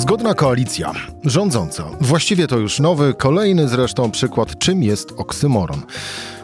Zgodna 0.00 0.34
koalicja, 0.34 0.92
rządząca. 1.24 1.84
Właściwie 2.00 2.46
to 2.46 2.58
już 2.58 2.80
nowy, 2.80 3.14
kolejny 3.14 3.68
zresztą 3.68 4.10
przykład, 4.10 4.58
czym 4.58 4.82
jest 4.82 5.12
oksymoron. 5.16 5.82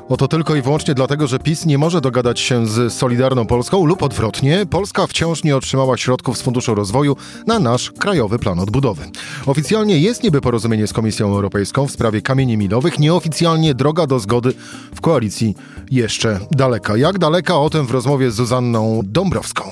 Oto 0.09 0.29
tylko 0.29 0.57
i 0.57 0.63
wyłącznie 0.63 0.95
dlatego, 0.95 1.27
że 1.27 1.39
PiS 1.39 1.67
nie 1.67 1.79
może 1.79 2.01
dogadać 2.01 2.41
się 2.41 2.67
z 2.67 2.93
Solidarną 2.93 3.47
Polską 3.47 3.87
lub 3.87 4.03
odwrotnie, 4.03 4.67
Polska 4.71 5.07
wciąż 5.07 5.45
nie 5.45 5.57
otrzymała 5.57 5.97
środków 5.97 6.39
z 6.39 6.43
Funduszu 6.43 6.75
Rozwoju 6.75 7.17
na 7.47 7.59
nasz 7.59 7.91
Krajowy 7.91 8.39
Plan 8.39 8.59
Odbudowy. 8.59 9.03
Oficjalnie 9.47 9.99
jest 9.99 10.23
niby 10.23 10.41
porozumienie 10.41 10.87
z 10.87 10.93
Komisją 10.93 11.27
Europejską 11.27 11.87
w 11.87 11.93
sprawie 11.93 12.23
kamieni 12.23 12.57
milowych, 12.57 12.99
nieoficjalnie 12.99 13.75
droga 13.75 14.07
do 14.07 14.19
zgody 14.19 14.53
w 14.95 15.01
koalicji 15.01 15.55
jeszcze 15.91 16.41
daleka. 16.51 16.97
Jak 16.97 17.19
daleka 17.19 17.59
o 17.59 17.71
tym 17.71 17.87
w 17.87 17.91
rozmowie 17.91 18.31
z 18.31 18.35
Zuzanną 18.35 19.01
Dąbrowską. 19.05 19.65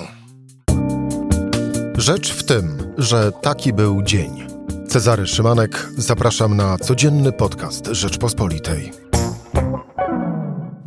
Rzecz 1.97 2.33
w 2.33 2.45
tym, 2.45 2.84
że 2.99 3.33
taki 3.33 3.73
był 3.73 4.03
dzień. 4.03 4.47
Cezary 4.89 5.27
Szymanek, 5.27 5.89
zapraszam 5.97 6.57
na 6.57 6.79
codzienny 6.79 7.33
podcast 7.33 7.87
Rzeczpospolitej. 7.87 8.93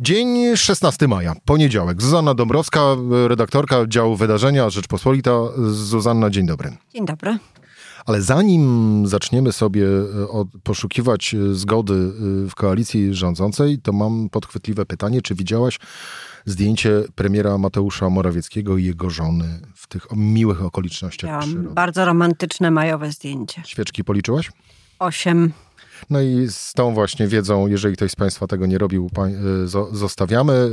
Dzień 0.00 0.56
16 0.56 1.08
maja, 1.08 1.34
poniedziałek. 1.44 2.02
Zuzanna 2.02 2.34
Dąbrowska, 2.34 2.80
redaktorka 3.28 3.86
działu 3.86 4.16
wydarzenia 4.16 4.70
Rzeczpospolita. 4.70 5.32
Zuzanna, 5.70 6.30
dzień 6.30 6.46
dobry. 6.46 6.76
Dzień 6.94 7.06
dobry. 7.06 7.38
Ale 8.06 8.22
zanim 8.22 9.04
zaczniemy 9.06 9.52
sobie 9.52 9.86
e, 9.86 10.44
poszukiwać 10.62 11.34
e, 11.34 11.54
zgody 11.54 11.94
e, 11.94 12.48
w 12.48 12.54
koalicji 12.54 13.14
rządzącej, 13.14 13.78
to 13.78 13.92
mam 13.92 14.28
podchwytliwe 14.28 14.86
pytanie, 14.86 15.22
czy 15.22 15.34
widziałaś 15.34 15.78
zdjęcie 16.50 17.02
premiera 17.14 17.58
Mateusza 17.58 18.10
Morawieckiego 18.10 18.76
i 18.76 18.84
jego 18.84 19.10
żony 19.10 19.60
w 19.74 19.86
tych 19.86 20.06
miłych 20.16 20.62
okolicznościach 20.62 21.40
przyrody? 21.40 21.68
bardzo 21.68 22.04
romantyczne 22.04 22.70
majowe 22.70 23.12
zdjęcie. 23.12 23.62
Świeczki 23.66 24.04
policzyłaś? 24.04 24.50
Osiem. 24.98 25.52
No 26.10 26.20
i 26.20 26.46
z 26.48 26.72
tą 26.72 26.94
właśnie 26.94 27.26
wiedzą, 27.28 27.66
jeżeli 27.66 27.96
ktoś 27.96 28.10
z 28.10 28.16
Państwa 28.16 28.46
tego 28.46 28.66
nie 28.66 28.78
robił, 28.78 29.10
zostawiamy. 29.92 30.70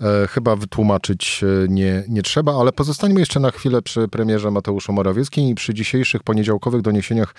E, 0.00 0.26
chyba 0.26 0.56
wytłumaczyć 0.56 1.40
e, 1.42 1.68
nie, 1.68 2.04
nie 2.08 2.22
trzeba, 2.22 2.60
ale 2.60 2.72
pozostańmy 2.72 3.20
jeszcze 3.20 3.40
na 3.40 3.50
chwilę 3.50 3.82
przy 3.82 4.08
premierze 4.08 4.50
Mateuszu 4.50 4.92
Morawieckim 4.92 5.48
i 5.48 5.54
przy 5.54 5.74
dzisiejszych 5.74 6.22
poniedziałkowych 6.22 6.82
doniesieniach 6.82 7.34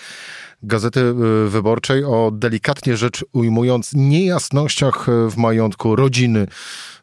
Gazety 0.63 0.99
e, 0.99 1.13
Wyborczej 1.49 2.03
o 2.03 2.31
delikatnie 2.33 2.97
rzecz 2.97 3.25
ujmując 3.33 3.93
niejasnościach 3.93 5.05
w 5.29 5.37
majątku 5.37 5.95
rodziny 5.95 6.47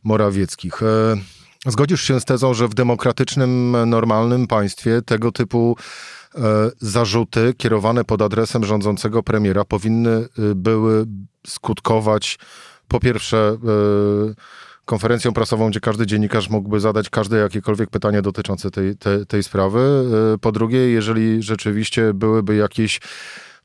Morawieckich. 0.05 0.81
Zgodzisz 1.67 2.03
się 2.03 2.21
z 2.21 2.25
tezą, 2.25 2.55
że 2.55 2.69
w 2.69 2.75
demokratycznym, 2.75 3.77
normalnym 3.87 4.47
państwie 4.47 5.03
tego 5.03 5.33
typu 5.33 5.77
zarzuty 6.81 7.55
kierowane 7.57 8.05
pod 8.05 8.23
adresem 8.23 8.65
rządzącego 8.65 9.23
premiera 9.23 9.65
powinny 9.65 10.27
były 10.55 11.07
skutkować 11.47 12.39
po 12.89 13.01
pierwsze 13.01 13.57
konferencją 14.85 15.33
prasową, 15.33 15.71
gdzie 15.71 15.81
każdy 15.81 16.07
dziennikarz 16.07 16.51
mógłby 16.51 16.81
zadać 16.81 17.11
każde 17.11 17.37
jakiekolwiek 17.37 17.91
pytanie 17.91 18.23
dotyczące 18.23 18.71
tej, 18.71 18.97
tej, 18.97 19.27
tej 19.27 19.43
sprawy. 19.43 20.05
E, 20.35 20.39
po 20.39 20.53
drugie, 20.53 20.79
jeżeli 20.79 21.43
rzeczywiście 21.43 22.15
byłyby 22.15 22.57
jakieś 22.57 23.01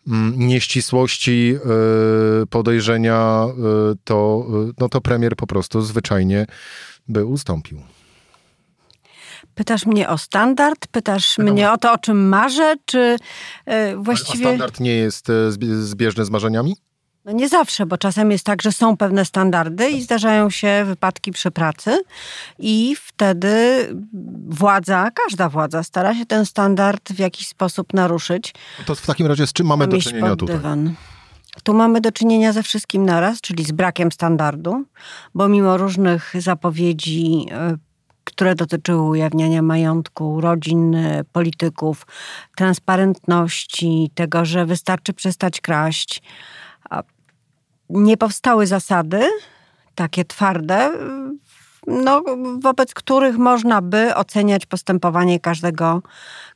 mm, 0.07 0.39
nieścisłości, 0.39 1.55
e, 1.55 2.45
podejrzenia, 2.45 3.45
e, 3.45 3.95
to, 4.03 4.47
no 4.79 4.89
to 4.89 5.01
premier 5.01 5.35
po 5.35 5.47
prostu 5.47 5.81
zwyczajnie 5.81 6.45
by 7.07 7.25
ustąpił. 7.25 7.81
Pytasz 9.55 9.85
mnie 9.85 10.09
o 10.09 10.17
standard? 10.17 10.87
Pytasz 10.87 11.37
mnie 11.37 11.71
o 11.71 11.77
to, 11.77 11.93
o 11.93 11.97
czym 11.97 12.27
marzę, 12.27 12.75
czy 12.85 13.17
właściwie... 13.97 14.45
A 14.45 14.49
standard 14.49 14.79
nie 14.79 14.95
jest 14.95 15.27
zbieżny 15.81 16.25
z 16.25 16.29
marzeniami? 16.29 16.75
No 17.25 17.31
nie 17.31 17.49
zawsze, 17.49 17.85
bo 17.85 17.97
czasem 17.97 18.31
jest 18.31 18.45
tak, 18.45 18.61
że 18.61 18.71
są 18.71 18.97
pewne 18.97 19.25
standardy 19.25 19.89
i 19.89 20.01
zdarzają 20.01 20.49
się 20.49 20.83
wypadki 20.85 21.31
przy 21.31 21.51
pracy 21.51 22.03
i 22.59 22.95
wtedy 23.05 23.87
władza, 24.49 25.11
każda 25.11 25.49
władza 25.49 25.83
stara 25.83 26.15
się 26.15 26.25
ten 26.25 26.45
standard 26.45 27.13
w 27.13 27.19
jakiś 27.19 27.47
sposób 27.47 27.93
naruszyć. 27.93 28.53
To 28.85 28.95
w 28.95 29.05
takim 29.05 29.27
razie 29.27 29.47
z 29.47 29.53
czym 29.53 29.67
mamy 29.67 29.87
do 29.87 29.97
czynienia 29.97 30.35
tutaj? 30.35 30.55
Dywan. 30.55 30.93
Tu 31.63 31.73
mamy 31.73 32.01
do 32.01 32.11
czynienia 32.11 32.53
ze 32.53 32.63
wszystkim 32.63 33.05
naraz, 33.05 33.41
czyli 33.41 33.63
z 33.63 33.71
brakiem 33.71 34.11
standardu, 34.11 34.83
bo 35.35 35.47
mimo 35.47 35.77
różnych 35.77 36.33
zapowiedzi 36.39 37.47
e, 37.51 37.77
które 38.23 38.55
dotyczyły 38.55 39.01
ujawniania 39.01 39.61
majątku 39.61 40.41
rodzin, 40.41 40.95
e, 40.95 41.23
polityków, 41.23 42.05
transparentności, 42.55 44.11
tego, 44.15 44.45
że 44.45 44.65
wystarczy 44.65 45.13
przestać 45.13 45.61
kraść, 45.61 46.21
nie 47.89 48.17
powstały 48.17 48.67
zasady, 48.67 49.29
takie 49.95 50.25
twarde, 50.25 50.91
no, 51.87 52.23
wobec 52.59 52.93
których 52.93 53.37
można 53.37 53.81
by 53.81 54.15
oceniać 54.15 54.65
postępowanie 54.65 55.39
każdego, 55.39 56.01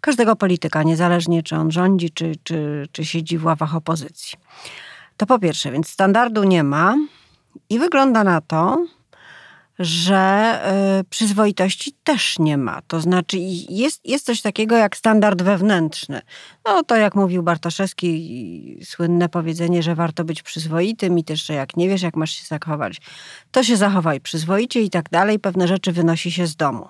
każdego 0.02 0.36
polityka, 0.36 0.84
niezależnie 0.84 1.44
czy 1.44 1.56
on 1.56 1.72
rządzi, 1.72 2.12
czy, 2.12 2.32
czy, 2.44 2.88
czy 2.92 3.06
siedzi 3.06 3.38
w 3.38 3.46
ławach 3.46 3.76
opozycji. 3.76 4.38
To 5.18 5.26
po 5.26 5.40
pierwsze, 5.40 5.72
więc 5.72 5.90
standardu 5.90 6.44
nie 6.44 6.64
ma 6.64 6.96
i 7.70 7.80
wygląda 7.80 8.24
na 8.24 8.42
to, 8.42 8.86
że 9.80 10.62
y, 11.00 11.04
przyzwoitości 11.04 11.94
też 12.04 12.40
nie 12.40 12.58
ma. 12.58 12.82
To 12.88 13.02
znaczy 13.02 13.38
jest, 13.70 14.02
jest 14.06 14.26
coś 14.26 14.42
takiego 14.42 14.76
jak 14.76 14.98
standard 14.98 15.42
wewnętrzny. 15.42 16.22
No 16.66 16.84
to 16.84 16.96
jak 16.96 17.16
mówił 17.16 17.44
Bartoszewski, 17.44 18.80
słynne 18.84 19.30
powiedzenie, 19.30 19.84
że 19.84 19.96
warto 19.96 20.24
być 20.24 20.44
przyzwoitym 20.44 21.20
i 21.20 21.24
też, 21.24 21.46
że 21.46 21.54
jak 21.54 21.78
nie 21.78 21.90
wiesz, 21.90 22.02
jak 22.02 22.16
masz 22.16 22.32
się 22.32 22.46
zachować, 22.46 23.02
to 23.52 23.64
się 23.64 23.78
zachowaj 23.78 24.22
przyzwoicie 24.22 24.82
i 24.82 24.90
tak 24.90 25.10
dalej. 25.10 25.40
Pewne 25.40 25.68
rzeczy 25.68 25.92
wynosi 25.92 26.32
się 26.32 26.48
z 26.48 26.56
domu. 26.56 26.88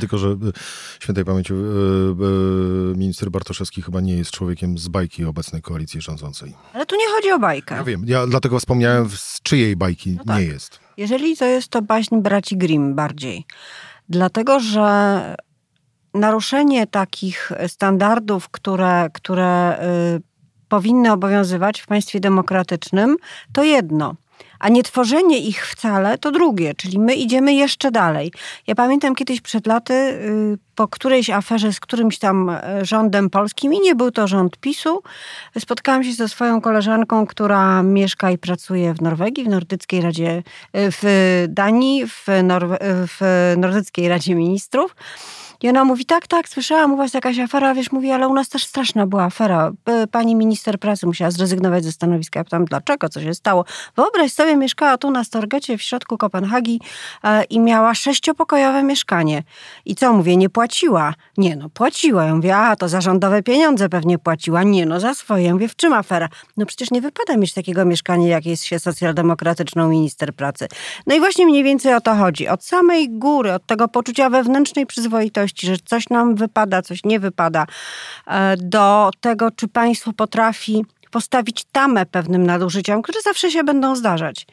Tylko, 0.00 0.18
że 0.18 0.28
e, 0.28 0.36
świętej 1.00 1.24
pamięci 1.24 1.52
e, 1.52 1.56
minister 2.96 3.30
Bartoszewski 3.30 3.82
chyba 3.82 4.00
nie 4.00 4.16
jest 4.16 4.30
człowiekiem 4.30 4.78
z 4.78 4.88
bajki 4.88 5.24
obecnej 5.24 5.62
koalicji 5.62 6.00
rządzącej. 6.00 6.54
Ale 6.72 6.86
tu 6.86 6.96
nie 6.96 7.08
chodzi 7.08 7.32
o 7.32 7.38
bajkę. 7.38 7.74
Ja 7.74 7.84
wiem, 7.84 8.04
ja 8.06 8.26
dlatego 8.26 8.58
wspomniałem, 8.58 9.10
z 9.10 9.40
czyjej 9.42 9.76
bajki 9.76 10.10
no 10.10 10.24
tak. 10.24 10.38
nie 10.38 10.44
jest. 10.44 10.81
Jeżeli 10.96 11.36
to 11.36 11.44
jest 11.44 11.68
to 11.68 11.82
baśń 11.82 12.16
braci 12.16 12.56
Grimm 12.56 12.94
bardziej. 12.94 13.44
Dlatego, 14.08 14.60
że 14.60 15.36
naruszenie 16.14 16.86
takich 16.86 17.52
standardów, 17.66 18.48
które, 18.48 19.08
które 19.12 19.78
y, 20.16 20.22
powinny 20.68 21.12
obowiązywać 21.12 21.80
w 21.80 21.86
państwie 21.86 22.20
demokratycznym, 22.20 23.16
to 23.52 23.62
jedno 23.62 24.14
a 24.62 24.68
nie 24.68 24.82
tworzenie 24.82 25.38
ich 25.38 25.66
wcale 25.66 26.18
to 26.18 26.30
drugie, 26.30 26.74
czyli 26.74 26.98
my 26.98 27.14
idziemy 27.14 27.54
jeszcze 27.54 27.90
dalej. 27.90 28.32
Ja 28.66 28.74
pamiętam 28.74 29.14
kiedyś 29.14 29.40
przed 29.40 29.66
laty 29.66 29.94
y, 29.94 30.58
po 30.74 30.88
którejś 30.88 31.30
aferze 31.30 31.72
z 31.72 31.80
którymś 31.80 32.18
tam 32.18 32.50
e, 32.50 32.84
rządem 32.84 33.30
polskim 33.30 33.74
i 33.74 33.80
nie 33.80 33.94
był 33.94 34.10
to 34.10 34.28
rząd 34.28 34.56
PiSu, 34.56 35.02
spotkałam 35.58 36.04
się 36.04 36.12
ze 36.12 36.28
swoją 36.28 36.60
koleżanką, 36.60 37.26
która 37.26 37.82
mieszka 37.82 38.30
i 38.30 38.38
pracuje 38.38 38.94
w 38.94 39.02
Norwegii, 39.02 39.44
w 39.44 39.48
Nordyckiej 39.48 40.00
Radzie, 40.00 40.42
e, 40.72 40.90
w 40.90 41.02
Danii, 41.48 42.06
w, 42.06 42.26
Norwe 42.42 42.78
w 42.80 43.54
Nordyckiej 43.56 44.08
Radzie 44.08 44.34
Ministrów. 44.34 44.96
I 45.62 45.68
ona 45.68 45.84
mówi, 45.84 46.04
tak, 46.04 46.26
tak, 46.26 46.48
słyszałam 46.48 46.92
u 46.92 46.96
was 46.96 47.14
jakaś 47.14 47.38
afera, 47.38 47.74
wiesz, 47.74 47.92
mówi, 47.92 48.10
ale 48.10 48.28
u 48.28 48.34
nas 48.34 48.48
też 48.48 48.64
straszna 48.64 49.06
była 49.06 49.24
afera. 49.24 49.72
Pani 50.10 50.36
minister 50.36 50.78
pracy 50.78 51.06
musiała 51.06 51.30
zrezygnować 51.30 51.84
ze 51.84 51.92
stanowiska. 51.92 52.40
Ja 52.40 52.44
pytam, 52.44 52.64
dlaczego, 52.64 53.08
co 53.08 53.20
się 53.20 53.34
stało? 53.34 53.64
Wyobraź 53.96 54.32
sobie, 54.32 54.56
mieszkała 54.56 54.98
tu 54.98 55.10
na 55.10 55.24
Storgecie 55.24 55.78
w 55.78 55.82
środku 55.82 56.18
Kopenhagi 56.18 56.80
e, 57.24 57.44
i 57.44 57.60
miała 57.60 57.94
sześciopokojowe 57.94 58.82
mieszkanie. 58.82 59.42
I 59.84 59.94
co, 59.94 60.12
mówię, 60.12 60.36
nie 60.36 60.50
płaciła? 60.50 61.14
Nie, 61.36 61.56
no 61.56 61.68
płaciła. 61.68 62.24
Ja 62.24 62.34
mówię, 62.34 62.56
a 62.56 62.76
to 62.76 62.88
za 62.88 63.00
rządowe 63.00 63.42
pieniądze 63.42 63.88
pewnie 63.88 64.18
płaciła. 64.18 64.62
Nie, 64.62 64.86
no 64.86 65.00
za 65.00 65.14
swoje. 65.14 65.44
Ja 65.44 65.52
mówię, 65.52 65.68
w 65.68 65.76
czym 65.76 65.92
afera? 65.92 66.28
No 66.56 66.66
przecież 66.66 66.90
nie 66.90 67.00
wypada 67.00 67.36
mieć 67.36 67.54
takiego 67.54 67.84
mieszkania, 67.84 68.28
jak 68.28 68.46
jest 68.46 68.64
się 68.64 68.78
socjaldemokratyczną 68.78 69.88
minister 69.88 70.34
pracy. 70.34 70.68
No 71.06 71.14
i 71.14 71.18
właśnie 71.20 71.46
mniej 71.46 71.64
więcej 71.64 71.94
o 71.94 72.00
to 72.00 72.14
chodzi. 72.14 72.48
Od 72.48 72.64
samej 72.64 73.10
góry, 73.10 73.52
od 73.52 73.66
tego 73.66 73.88
poczucia 73.88 74.30
wewnętrznej 74.30 74.86
przyzwoitości, 74.86 75.51
że 75.60 75.76
coś 75.84 76.10
nam 76.10 76.34
wypada, 76.34 76.82
coś 76.82 77.04
nie 77.04 77.20
wypada, 77.20 77.66
e, 78.26 78.56
do 78.56 79.10
tego, 79.20 79.50
czy 79.50 79.68
państwo 79.68 80.12
potrafi 80.12 80.84
postawić 81.12 81.64
tamę 81.72 82.06
pewnym 82.06 82.46
nadużyciom, 82.46 83.02
które 83.02 83.20
zawsze 83.22 83.50
się 83.50 83.64
będą 83.64 83.96
zdarzać. 83.96 84.46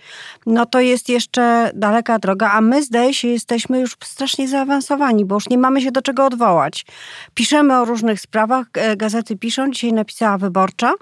No 0.45 0.65
to 0.65 0.79
jest 0.79 1.09
jeszcze 1.09 1.71
daleka 1.75 2.19
droga, 2.19 2.51
a 2.51 2.61
my 2.61 2.83
zdaje 2.83 3.13
się 3.13 3.27
jesteśmy 3.27 3.79
już 3.79 3.97
strasznie 4.03 4.47
zaawansowani, 4.47 5.25
bo 5.25 5.35
już 5.35 5.49
nie 5.49 5.57
mamy 5.57 5.81
się 5.81 5.91
do 5.91 6.01
czego 6.01 6.25
odwołać. 6.25 6.85
Piszemy 7.33 7.79
o 7.79 7.85
różnych 7.85 8.21
sprawach, 8.21 8.67
e, 8.73 8.97
gazety 8.97 9.37
piszą, 9.37 9.71
dzisiaj 9.71 9.93
napisała 9.93 10.37
Wyborcza 10.37 10.93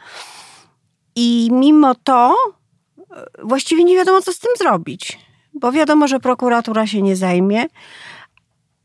i 1.15 1.49
mimo 1.51 1.95
to 1.95 2.35
e, 3.15 3.25
właściwie 3.43 3.83
nie 3.83 3.95
wiadomo, 3.95 4.21
co 4.21 4.33
z 4.33 4.39
tym 4.39 4.51
zrobić, 4.57 5.19
bo 5.53 5.71
wiadomo, 5.71 6.07
że 6.07 6.19
prokuratura 6.19 6.87
się 6.87 7.01
nie 7.01 7.15
zajmie, 7.15 7.65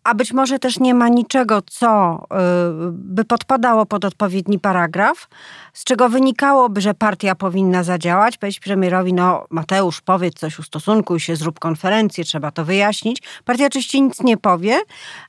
a 0.05 0.15
być 0.15 0.33
może 0.33 0.59
też 0.59 0.81
nie 0.81 0.95
ma 0.95 1.09
niczego, 1.09 1.63
co 1.63 2.15
y, 2.17 2.93
by 2.93 3.25
podpadało 3.25 3.87
pod 3.87 4.05
odpowiedni 4.05 4.59
paragraf, 4.59 5.29
z 5.73 5.85
czego 5.85 6.09
wynikałoby, 6.09 6.81
że 6.81 6.95
partia 6.95 7.35
powinna 7.35 7.83
zadziałać, 7.83 8.39
powiedzieć 8.39 8.61
premierowi, 8.61 9.13
no 9.13 9.45
Mateusz, 9.51 10.01
powiedz 10.01 10.35
coś, 10.35 10.59
ustosunkuj 10.59 11.21
się, 11.21 11.37
zrób 11.37 11.59
konferencję, 11.59 12.25
trzeba 12.25 12.51
to 12.51 12.65
wyjaśnić. 12.65 13.23
Partia 13.45 13.67
oczywiście 13.67 14.01
nic 14.01 14.21
nie 14.21 14.37
powie 14.37 14.81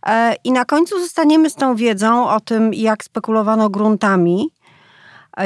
e, 0.06 0.36
i 0.44 0.52
na 0.52 0.66
końcu 0.66 1.00
zostaniemy 1.00 1.50
z 1.50 1.56
tą 1.56 1.76
wiedzą 1.76 2.30
o 2.30 2.40
tym, 2.40 2.74
jak 2.74 3.04
spekulowano 3.04 3.70
gruntami, 3.70 4.50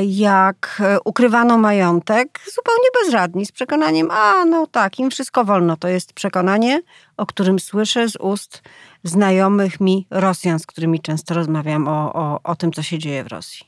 jak 0.01 0.81
ukrywano 1.05 1.57
majątek, 1.57 2.39
zupełnie 2.55 2.89
bezradni, 3.01 3.45
z 3.45 3.51
przekonaniem, 3.51 4.11
a 4.11 4.45
no 4.45 4.67
tak, 4.67 4.99
im 4.99 5.09
wszystko 5.09 5.45
wolno. 5.45 5.77
To 5.77 5.87
jest 5.87 6.13
przekonanie, 6.13 6.81
o 7.17 7.25
którym 7.25 7.59
słyszę 7.59 8.09
z 8.09 8.15
ust 8.15 8.61
znajomych 9.03 9.79
mi 9.79 10.07
Rosjan, 10.11 10.59
z 10.59 10.65
którymi 10.65 10.99
często 10.99 11.33
rozmawiam 11.33 11.87
o, 11.87 12.13
o, 12.13 12.39
o 12.43 12.55
tym, 12.55 12.71
co 12.71 12.83
się 12.83 12.99
dzieje 12.99 13.23
w 13.23 13.27
Rosji. 13.27 13.65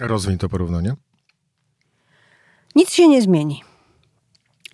Rozwiń 0.00 0.38
to 0.38 0.48
porównanie. 0.48 0.94
Nic 2.74 2.92
się 2.92 3.08
nie 3.08 3.22
zmieni. 3.22 3.64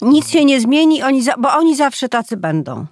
Nic 0.03 0.31
się 0.31 0.45
nie 0.45 0.61
zmieni, 0.61 1.03
oni 1.03 1.23
za, 1.23 1.35
bo 1.39 1.53
oni 1.53 1.77
zawsze 1.77 2.09
tacy 2.09 2.37
będą. 2.37 2.87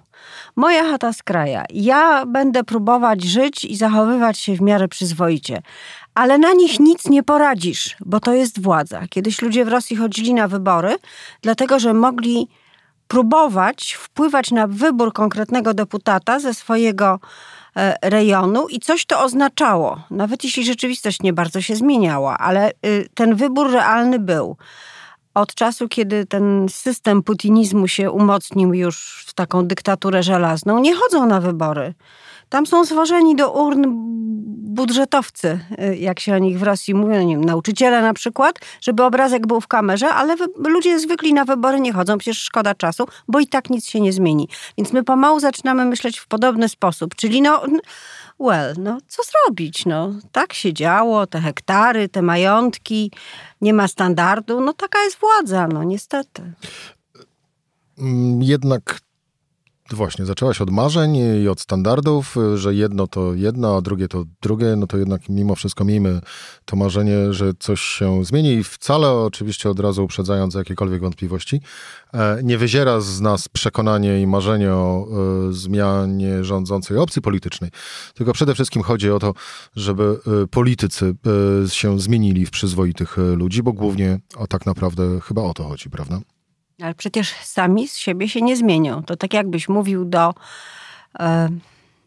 Moja 0.55 0.83
chata 0.83 1.13
z 1.13 1.23
kraja. 1.23 1.65
Ja 1.69 2.25
będę 2.25 2.63
próbować 2.63 3.23
żyć 3.23 3.65
i 3.65 3.75
zachowywać 3.75 4.39
się 4.39 4.55
w 4.55 4.61
miarę 4.61 4.87
przyzwoicie, 4.87 5.61
ale 6.15 6.37
na 6.37 6.53
nich 6.53 6.79
nic 6.79 7.05
nie 7.05 7.23
poradzisz, 7.23 7.95
bo 8.05 8.19
to 8.19 8.33
jest 8.33 8.61
władza. 8.61 9.01
Kiedyś 9.09 9.41
ludzie 9.41 9.65
w 9.65 9.67
Rosji 9.67 9.95
chodzili 9.95 10.33
na 10.33 10.47
wybory, 10.47 10.95
dlatego 11.41 11.79
że 11.79 11.93
mogli 11.93 12.47
próbować 13.07 13.93
wpływać 13.93 14.51
na 14.51 14.67
wybór 14.67 15.13
konkretnego 15.13 15.73
deputata 15.73 16.39
ze 16.39 16.53
swojego 16.53 17.19
e, 17.75 17.95
rejonu 18.01 18.67
i 18.67 18.79
coś 18.79 19.05
to 19.05 19.23
oznaczało. 19.23 19.99
Nawet 20.11 20.43
jeśli 20.43 20.65
rzeczywistość 20.65 21.21
nie 21.21 21.33
bardzo 21.33 21.61
się 21.61 21.75
zmieniała, 21.75 22.37
ale 22.37 22.71
y, 22.85 23.07
ten 23.13 23.35
wybór 23.35 23.71
realny 23.71 24.19
był. 24.19 24.57
Od 25.33 25.55
czasu, 25.55 25.87
kiedy 25.87 26.25
ten 26.25 26.65
system 26.69 27.23
putinizmu 27.23 27.87
się 27.87 28.11
umocnił 28.11 28.73
już 28.73 29.25
w 29.27 29.33
taką 29.33 29.67
dyktaturę 29.67 30.23
żelazną, 30.23 30.79
nie 30.79 30.95
chodzą 30.95 31.25
na 31.25 31.41
wybory. 31.41 31.93
Tam 32.49 32.65
są 32.65 32.85
zwożeni 32.85 33.35
do 33.35 33.51
urn 33.51 33.83
budżetowcy, 34.75 35.59
y, 35.81 35.95
jak 35.95 36.19
się 36.19 36.35
o 36.35 36.37
nich 36.37 36.59
w 36.59 36.63
Rosji 36.63 36.93
mówi, 36.93 37.13
no 37.13 37.23
nie 37.23 37.35
wiem, 37.35 37.45
nauczyciele 37.45 38.01
na 38.01 38.13
przykład, 38.13 38.59
żeby 38.81 39.03
obrazek 39.03 39.47
był 39.47 39.61
w 39.61 39.67
kamerze, 39.67 40.09
ale 40.09 40.35
ludzie 40.57 40.99
zwykli 40.99 41.33
na 41.33 41.45
wybory 41.45 41.79
nie 41.79 41.93
chodzą, 41.93 42.17
przecież 42.17 42.39
szkoda 42.39 42.75
czasu, 42.75 43.07
bo 43.27 43.39
i 43.39 43.47
tak 43.47 43.69
nic 43.69 43.89
się 43.89 44.01
nie 44.01 44.13
zmieni. 44.13 44.47
Więc 44.77 44.93
my 44.93 45.03
pomału 45.03 45.39
zaczynamy 45.39 45.85
myśleć 45.85 46.19
w 46.19 46.27
podobny 46.27 46.69
sposób, 46.69 47.15
czyli 47.15 47.41
no 47.41 47.61
well, 48.39 48.75
no 48.77 48.97
co 49.07 49.23
zrobić, 49.23 49.85
no 49.85 50.13
tak 50.31 50.53
się 50.53 50.73
działo, 50.73 51.27
te 51.27 51.39
hektary, 51.39 52.09
te 52.09 52.21
majątki, 52.21 53.11
nie 53.61 53.73
ma 53.73 53.87
standardu, 53.87 54.61
no 54.61 54.73
taka 54.73 55.03
jest 55.03 55.19
władza, 55.19 55.67
no 55.67 55.83
niestety. 55.83 56.41
Mm, 57.97 58.41
jednak 58.41 58.99
Właśnie, 59.91 60.25
zaczęłaś 60.25 60.61
od 60.61 60.69
marzeń 60.69 61.15
i 61.15 61.47
od 61.47 61.61
standardów, 61.61 62.35
że 62.55 62.75
jedno 62.75 63.07
to 63.07 63.33
jedno, 63.33 63.77
a 63.77 63.81
drugie 63.81 64.07
to 64.07 64.23
drugie, 64.41 64.75
no 64.75 64.87
to 64.87 64.97
jednak 64.97 65.29
mimo 65.29 65.55
wszystko 65.55 65.85
miejmy 65.85 66.21
to 66.65 66.75
marzenie, 66.75 67.33
że 67.33 67.53
coś 67.59 67.81
się 67.81 68.25
zmieni 68.25 68.53
i 68.53 68.63
wcale 68.63 69.11
oczywiście 69.11 69.69
od 69.69 69.79
razu 69.79 70.03
uprzedzając 70.03 70.53
jakiekolwiek 70.55 71.01
wątpliwości, 71.01 71.61
e, 72.13 72.39
nie 72.43 72.57
wyziera 72.57 73.01
z 73.01 73.21
nas 73.21 73.49
przekonanie 73.49 74.21
i 74.21 74.27
marzenie 74.27 74.71
o 74.71 75.07
e, 75.49 75.53
zmianie 75.53 76.43
rządzącej 76.43 76.97
opcji 76.97 77.21
politycznej, 77.21 77.71
tylko 78.13 78.33
przede 78.33 78.53
wszystkim 78.53 78.81
chodzi 78.81 79.11
o 79.11 79.19
to, 79.19 79.33
żeby 79.75 80.19
e, 80.43 80.47
politycy 80.47 81.15
się 81.69 81.99
zmienili 81.99 82.45
w 82.45 82.51
przyzwoitych 82.51 83.17
ludzi, 83.17 83.63
bo 83.63 83.73
głównie 83.73 84.19
o 84.35 84.47
tak 84.47 84.65
naprawdę 84.65 85.21
chyba 85.21 85.41
o 85.41 85.53
to 85.53 85.63
chodzi, 85.63 85.89
prawda? 85.89 86.19
Ale 86.81 86.93
przecież 86.93 87.33
sami 87.43 87.87
z 87.87 87.97
siebie 87.97 88.29
się 88.29 88.41
nie 88.41 88.55
zmienią. 88.55 89.03
To 89.03 89.15
tak 89.15 89.33
jakbyś 89.33 89.69
mówił 89.69 90.05
do 90.05 90.33
e, 91.19 91.49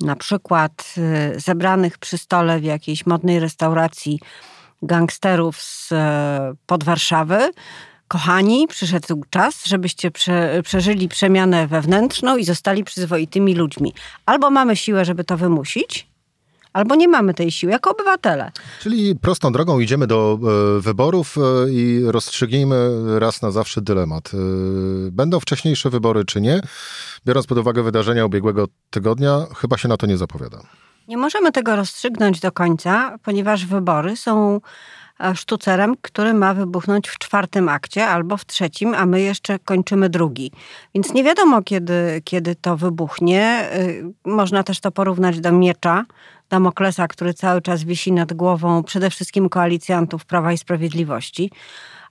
na 0.01 0.17
przykład 0.17 0.95
e, 0.99 1.41
zebranych 1.41 1.99
przy 1.99 2.19
stole 2.19 2.61
w 2.61 2.65
jakiejś 2.65 3.07
modnej 3.07 3.41
restauracji 3.41 4.21
gangsterów 4.83 5.63
z 5.63 5.93
e, 5.93 6.55
pod 6.67 6.85
Warszawy. 6.85 7.51
Kochani, 8.09 8.67
przyszedł 8.69 9.25
czas, 9.31 9.67
żebyście 9.67 10.11
prze, 10.11 10.63
przeżyli 10.65 11.09
przemianę 11.09 11.67
wewnętrzną 11.67 12.37
i 12.37 12.45
zostali 12.45 12.85
przyzwoitymi 12.85 13.55
ludźmi. 13.55 13.95
Albo 14.27 14.51
mamy 14.51 14.77
siłę, 14.77 15.05
żeby 15.05 15.25
to 15.25 15.37
wymusić, 15.37 16.08
albo 16.79 16.95
nie 16.95 17.09
mamy 17.09 17.35
tej 17.35 17.51
siły 17.51 17.73
jako 17.73 17.91
obywatele. 17.91 18.53
Czyli 18.81 19.17
prostą 19.17 19.53
drogą 19.53 19.81
idziemy 19.81 20.07
do 20.07 20.39
e, 20.79 20.81
wyborów 20.81 21.37
e, 21.39 21.71
i 21.71 22.03
rozstrzygnijmy 22.05 22.91
raz 23.19 23.43
na 23.43 23.51
zawsze 23.51 23.81
dylemat. 23.81 24.31
E, 24.35 24.37
będą 25.11 25.41
wcześniejsze 25.41 25.91
wybory 25.91 26.25
czy 26.25 26.41
nie? 26.41 26.61
Biorąc 27.27 27.47
pod 27.47 27.59
uwagę 27.59 27.83
wydarzenia 27.83 28.27
ubiegłego 28.27 28.67
tygodnia, 28.91 29.47
chyba 29.57 29.79
się 29.79 29.89
na 29.89 29.97
to 29.97 30.07
nie 30.07 30.17
zapowiada. 30.17 30.61
Nie 31.09 31.17
możemy 31.17 31.53
tego 31.53 31.77
rozstrzygnąć 31.77 32.41
do 32.41 32.53
końca, 32.53 33.19
ponieważ 33.23 33.67
wybory 33.67 34.17
są 34.17 34.61
sztucerem, 35.35 35.95
który 36.03 36.35
ma 36.35 36.55
wybuchnąć 36.55 37.09
w 37.09 37.19
czwartym 37.19 37.69
akcie 37.69 38.07
albo 38.07 38.37
w 38.37 38.47
trzecim, 38.47 38.95
a 38.95 39.07
my 39.07 39.21
jeszcze 39.21 39.59
kończymy 39.59 40.09
drugi. 40.09 40.53
Więc 40.95 41.15
nie 41.15 41.25
wiadomo, 41.25 41.63
kiedy, 41.63 42.23
kiedy 42.25 42.55
to 42.55 42.77
wybuchnie. 42.77 43.71
Można 44.25 44.63
też 44.63 44.81
to 44.81 44.91
porównać 44.91 45.41
do 45.41 45.53
miecza, 45.53 46.05
Damoklesa, 46.51 47.09
który 47.09 47.35
cały 47.35 47.63
czas 47.63 47.85
wisi 47.85 48.13
nad 48.13 48.33
głową 48.33 48.83
przede 48.83 49.11
wszystkim 49.11 49.49
koalicjantów 49.49 50.25
Prawa 50.25 50.53
i 50.53 50.59
Sprawiedliwości. 50.59 51.51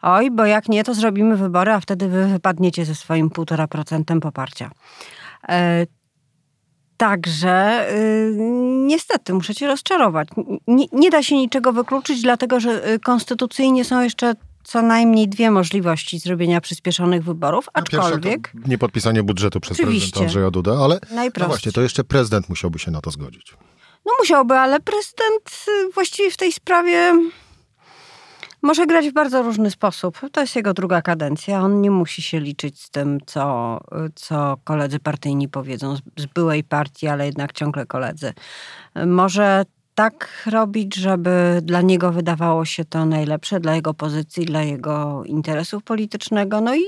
Oj, 0.01 0.31
bo 0.31 0.45
jak 0.45 0.69
nie, 0.69 0.83
to 0.83 0.93
zrobimy 0.93 1.37
wybory, 1.37 1.71
a 1.71 1.79
wtedy 1.79 2.07
wy 2.07 2.27
wypadniecie 2.27 2.85
ze 2.85 2.95
swoim 2.95 3.29
1,5% 3.29 4.19
poparcia. 4.19 4.71
E, 5.49 5.85
Także 6.97 7.87
y, 7.93 8.33
niestety 8.87 9.33
muszę 9.33 9.55
cię 9.55 9.67
rozczarować. 9.67 10.27
Nie, 10.67 10.85
nie, 10.91 11.09
da 11.09 11.23
się 11.23 11.35
niczego 11.35 11.73
wykluczyć, 11.73 12.21
dlatego 12.21 12.59
że 12.59 12.89
y, 12.89 12.99
konstytucyjnie 12.99 13.85
są 13.85 14.01
jeszcze 14.01 14.33
co 14.63 14.81
najmniej 14.81 15.27
dwie 15.27 15.51
możliwości 15.51 16.19
zrobienia 16.19 16.61
przyspieszonych 16.61 17.23
wyborów, 17.23 17.69
aczkolwiek... 17.73 18.51
nie 18.67 18.77
podpisanie 18.77 19.23
budżetu 19.23 19.59
przez 19.59 19.77
prezydenta 19.77 20.19
Andrzeja 20.19 20.51
Duda, 20.51 20.77
ale 20.83 20.99
no 21.39 21.47
właśnie, 21.47 21.71
to 21.71 21.81
jeszcze 21.81 22.03
prezydent 22.03 22.49
musiałby 22.49 22.79
się 22.79 22.91
na 22.91 23.01
to 23.01 23.11
zgodzić. 23.11 23.53
No 24.07 24.13
musiałby, 24.19 24.53
ale 24.53 24.79
prezydent 24.79 25.65
y, 25.67 25.91
właściwie 25.93 26.31
w 26.31 26.37
tej 26.37 26.51
sprawie 26.51 27.13
może 28.61 28.87
grać 28.87 29.09
w 29.09 29.13
bardzo 29.13 29.43
różny 29.43 29.71
sposób. 29.71 30.19
To 30.31 30.41
jest 30.41 30.55
jego 30.55 30.73
druga 30.73 31.01
kadencja. 31.01 31.61
On 31.61 31.81
nie 31.81 31.91
musi 31.91 32.21
się 32.21 32.39
liczyć 32.39 32.81
z 32.81 32.89
tym, 32.89 33.19
co, 33.25 33.79
co 34.15 34.57
koledzy 34.63 34.99
partyjni 34.99 35.49
powiedzą 35.49 35.95
z 36.17 36.25
byłej 36.25 36.63
partii, 36.63 37.07
ale 37.07 37.25
jednak 37.25 37.53
ciągle 37.53 37.85
koledzy. 37.85 38.33
Może 39.05 39.65
tak 39.95 40.43
robić, 40.51 40.95
żeby 40.95 41.59
dla 41.63 41.81
niego 41.81 42.11
wydawało 42.11 42.65
się 42.65 42.85
to 42.85 43.05
najlepsze, 43.05 43.59
dla 43.59 43.75
jego 43.75 43.93
pozycji, 43.93 44.45
dla 44.45 44.63
jego 44.63 45.23
interesów 45.25 45.83
politycznego. 45.83 46.61
No 46.61 46.75
i 46.75 46.83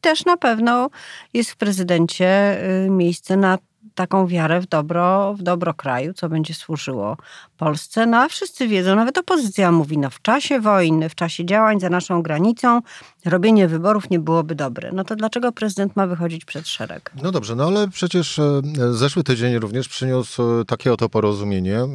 też 0.00 0.24
na 0.24 0.36
pewno 0.36 0.90
jest 1.34 1.50
w 1.50 1.56
prezydencie 1.56 2.58
y, 2.86 2.90
miejsce 2.90 3.36
na 3.36 3.58
taką 3.94 4.26
wiarę 4.26 4.60
w 4.60 4.66
dobro, 4.66 5.34
w 5.34 5.42
dobro 5.42 5.74
kraju, 5.74 6.12
co 6.14 6.28
będzie 6.28 6.54
służyło 6.54 7.16
Polsce. 7.64 8.06
No 8.06 8.16
a 8.16 8.28
wszyscy 8.28 8.68
wiedzą, 8.68 8.96
nawet 8.96 9.18
opozycja 9.18 9.72
mówi, 9.72 9.98
no 9.98 10.10
w 10.10 10.22
czasie 10.22 10.60
wojny, 10.60 11.08
w 11.08 11.14
czasie 11.14 11.44
działań 11.44 11.80
za 11.80 11.90
naszą 11.90 12.22
granicą, 12.22 12.80
robienie 13.24 13.68
wyborów 13.68 14.10
nie 14.10 14.18
byłoby 14.18 14.54
dobre. 14.54 14.90
No 14.92 15.04
to 15.04 15.16
dlaczego 15.16 15.52
prezydent 15.52 15.96
ma 15.96 16.06
wychodzić 16.06 16.44
przed 16.44 16.68
szereg? 16.68 17.12
No 17.22 17.32
dobrze, 17.32 17.56
no 17.56 17.66
ale 17.66 17.88
przecież 17.88 18.38
e, 18.38 18.62
zeszły 18.90 19.24
tydzień 19.24 19.58
również 19.58 19.88
przyniósł 19.88 20.42
e, 20.42 20.64
takie 20.64 20.92
oto 20.92 21.08
porozumienie, 21.08 21.78
e, 21.78 21.88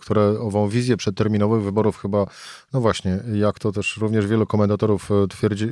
które 0.00 0.40
ową 0.40 0.68
wizję 0.68 0.96
przedterminowych 0.96 1.62
wyborów 1.62 1.98
chyba, 1.98 2.26
no 2.72 2.80
właśnie, 2.80 3.18
jak 3.34 3.58
to 3.58 3.72
też 3.72 3.96
również 3.96 4.26
wielu 4.26 4.46
komentatorów 4.46 5.10
twierdzi, 5.30 5.68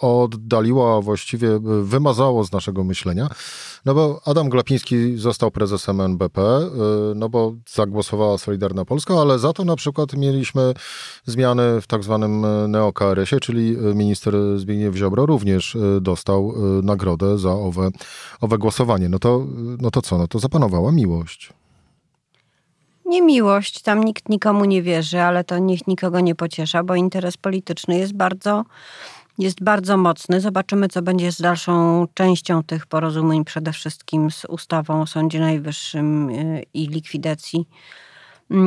oddaliło, 0.00 0.96
a 0.96 1.00
właściwie 1.00 1.48
wymazało 1.82 2.44
z 2.44 2.52
naszego 2.52 2.84
myślenia. 2.84 3.28
No 3.84 3.94
bo 3.94 4.20
Adam 4.24 4.48
Glapiński 4.48 5.16
został 5.16 5.50
prezesem 5.50 6.00
NBP, 6.00 6.70
no 7.14 7.28
bo 7.28 7.52
zagłosowała 7.74 8.38
Solidarna 8.74 8.84
Polska, 8.84 9.14
ale 9.14 9.38
za 9.38 9.52
to 9.52 9.64
na 9.64 9.76
przykład 9.76 10.12
mieliśmy 10.12 10.74
zmiany 11.24 11.80
w 11.80 11.86
tak 11.86 12.04
zwanym 12.04 12.46
neokRS-ie, 12.68 13.40
czyli 13.40 13.76
minister 13.94 14.34
Zbigniew 14.56 14.94
Ziobro 14.94 15.26
również 15.26 15.76
e, 15.76 16.00
dostał 16.00 16.52
e, 16.56 16.82
nagrodę 16.82 17.38
za 17.38 17.52
owe, 17.52 17.90
owe 18.40 18.58
głosowanie. 18.58 19.08
No 19.08 19.18
to, 19.18 19.46
no 19.80 19.90
to 19.90 20.02
co? 20.02 20.18
No 20.18 20.28
to 20.28 20.38
zapanowała 20.38 20.92
miłość. 20.92 21.52
Nie 23.06 23.22
miłość, 23.22 23.82
tam 23.82 24.04
nikt 24.04 24.28
nikomu 24.28 24.64
nie 24.64 24.82
wierzy, 24.82 25.20
ale 25.20 25.44
to 25.44 25.58
niech 25.58 25.86
nikogo 25.86 26.20
nie 26.20 26.34
pociesza, 26.34 26.84
bo 26.84 26.94
interes 26.94 27.36
polityczny 27.36 27.98
jest 27.98 28.12
bardzo 28.12 28.64
jest 29.38 29.62
bardzo 29.62 29.96
mocny. 29.96 30.40
Zobaczymy, 30.40 30.88
co 30.88 31.02
będzie 31.02 31.32
z 31.32 31.40
dalszą 31.40 32.06
częścią 32.14 32.62
tych 32.62 32.86
porozumień, 32.86 33.44
przede 33.44 33.72
wszystkim 33.72 34.30
z 34.30 34.44
ustawą 34.44 35.02
o 35.02 35.06
Sądzie 35.06 35.40
Najwyższym 35.40 36.30
i 36.74 36.86
likwidacji 36.86 37.66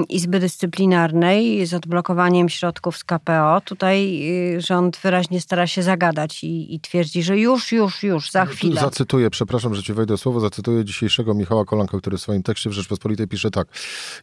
Izby 0.10 0.40
Dyscyplinarnej 0.40 1.66
z 1.66 1.74
odblokowaniem 1.74 2.50
środków 2.50 2.98
z 2.98 3.04
KPO. 3.04 3.62
Tutaj 3.66 4.22
y, 4.56 4.62
rząd 4.62 4.98
wyraźnie 4.98 5.42
stara 5.42 5.68
się 5.68 5.84
zagadać 5.84 6.44
i, 6.44 6.76
i 6.76 6.80
twierdzi, 6.80 7.24
że 7.24 7.38
już, 7.38 7.72
już, 7.72 8.04
już, 8.04 8.32
za 8.32 8.46
chwilę. 8.46 8.82
Zacytuję, 8.82 9.30
przepraszam, 9.30 9.76
że 9.76 9.84
ci 9.84 9.94
wejdę 9.94 10.18
słowo, 10.18 10.40
zacytuję 10.40 10.86
dzisiejszego 10.86 11.34
Michała 11.34 11.66
Kolanka, 11.66 11.98
który 11.98 12.18
w 12.18 12.22
swoim 12.22 12.44
tekście 12.44 12.70
w 12.70 12.74
Rzeczpospolitej 12.74 13.28
pisze 13.28 13.52
tak. 13.52 13.68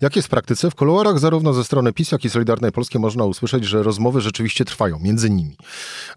Jak 0.00 0.16
jest 0.16 0.28
w 0.28 0.30
praktyce? 0.30 0.70
W 0.70 0.74
kuluarach 0.74 1.18
zarówno 1.18 1.52
ze 1.52 1.64
strony 1.64 1.92
PiS, 1.92 2.12
jak 2.12 2.24
i 2.24 2.30
Solidarnej 2.30 2.72
Polskiej 2.72 3.00
można 3.00 3.24
usłyszeć, 3.24 3.64
że 3.64 3.82
rozmowy 3.82 4.20
rzeczywiście 4.20 4.64
trwają, 4.64 4.98
między 4.98 5.30
nimi. 5.30 5.56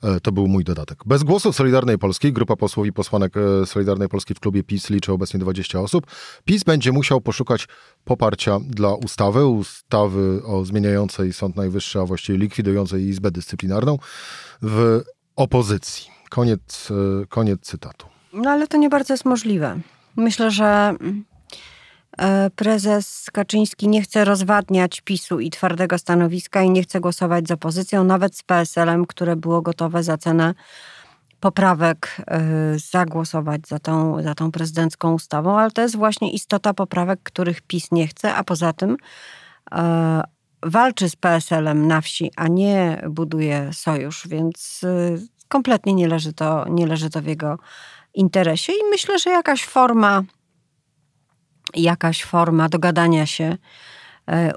E, 0.03 0.19
to 0.19 0.31
był 0.31 0.47
mój 0.47 0.63
dodatek. 0.63 1.03
Bez 1.05 1.23
głosów 1.23 1.55
Solidarnej 1.55 1.97
Polskiej, 1.97 2.33
grupa 2.33 2.55
posłów 2.55 2.87
i 2.87 2.93
posłanek 2.93 3.33
e, 3.37 3.65
Solidarnej 3.65 4.09
Polskiej 4.09 4.35
w 4.35 4.39
klubie 4.39 4.63
PiS 4.63 4.89
liczy 4.89 5.11
obecnie 5.11 5.39
20 5.39 5.79
osób. 5.79 6.07
PiS 6.45 6.63
będzie 6.63 6.91
musiał 6.91 7.21
poszukać 7.21 7.67
poparcia 8.05 8.59
dla 8.69 8.93
ustawy, 8.93 9.26
ustawy 9.29 10.41
o 10.45 10.65
zmieniającej 10.65 11.33
Sąd 11.33 11.55
Najwyższy, 11.55 11.99
a 11.99 12.05
właściwie 12.05 12.39
likwidującej 12.39 13.03
Izbę 13.03 13.31
Dyscyplinarną 13.31 13.97
w 14.61 15.01
opozycji. 15.35 16.07
Koniec, 16.29 16.89
e, 16.91 17.25
koniec 17.25 17.61
cytatu. 17.61 18.07
No 18.33 18.49
ale 18.49 18.67
to 18.67 18.77
nie 18.77 18.89
bardzo 18.89 19.13
jest 19.13 19.25
możliwe. 19.25 19.79
Myślę, 20.15 20.51
że 20.51 20.95
e, 22.17 22.49
prezes 22.55 23.25
Kaczyński 23.33 23.87
nie 23.87 24.01
chce 24.01 24.25
rozwadniać 24.25 25.01
PiSu 25.01 25.39
i 25.39 25.49
twardego 25.49 25.97
stanowiska 25.97 26.63
i 26.63 26.69
nie 26.69 26.83
chce 26.83 26.99
głosować 26.99 27.47
z 27.47 27.51
opozycją, 27.51 28.03
nawet 28.03 28.35
z 28.35 28.43
PSL-em, 28.43 29.05
które 29.05 29.35
było 29.35 29.61
gotowe 29.61 30.03
za 30.03 30.17
cenę 30.17 30.53
poprawek 31.39 32.17
y, 32.75 32.79
zagłosować 32.79 33.67
za 33.67 33.79
tą, 33.79 34.23
za 34.23 34.35
tą 34.35 34.51
prezydencką 34.51 35.13
ustawą, 35.13 35.59
ale 35.59 35.71
to 35.71 35.81
jest 35.81 35.95
właśnie 35.95 36.31
istota 36.31 36.73
poprawek, 36.73 37.19
których 37.23 37.61
PiS 37.61 37.91
nie 37.91 38.07
chce, 38.07 38.35
a 38.35 38.43
poza 38.43 38.73
tym 38.73 38.97
e, 39.71 40.21
walczy 40.63 41.09
z 41.09 41.15
PSL-em 41.15 41.87
na 41.87 42.01
wsi, 42.01 42.31
a 42.35 42.47
nie 42.47 43.01
buduje 43.09 43.69
sojusz, 43.73 44.27
więc 44.27 44.83
y, 44.83 45.27
kompletnie 45.47 45.93
nie 45.93 46.07
leży 46.07 46.33
to, 46.33 46.65
nie 46.69 46.87
leży 46.87 47.09
to 47.09 47.21
w 47.21 47.25
jego 47.25 47.59
interesie 48.13 48.73
i 48.73 48.89
myślę, 48.89 49.19
że 49.19 49.29
jakaś 49.29 49.65
forma 49.65 50.23
jakaś 51.75 52.23
forma 52.23 52.69
dogadania 52.69 53.25
się 53.25 53.57